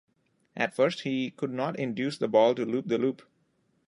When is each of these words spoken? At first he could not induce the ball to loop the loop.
At 0.57 0.75
first 0.75 1.01
he 1.01 1.29
could 1.29 1.51
not 1.53 1.77
induce 1.77 2.17
the 2.17 2.27
ball 2.27 2.55
to 2.55 2.65
loop 2.65 2.87
the 2.87 2.97
loop. 2.97 3.21